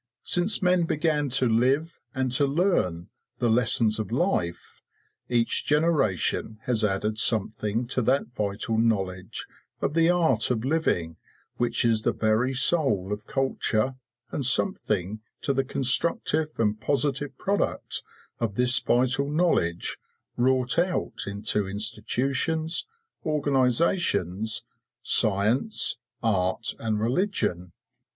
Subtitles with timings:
[0.23, 4.81] Since men began to live and to learn the lessons of life,
[5.29, 9.45] each generation has added something to that vital knowledge
[9.79, 11.17] of the art of living
[11.57, 13.93] which is the very soul of culture,
[14.31, 18.01] and something to the constructive and positive product
[18.39, 19.99] of this vital knowledge
[20.35, 22.87] wrought out into institutions,
[23.23, 24.63] organisations,
[25.03, 27.71] science, art, and religion.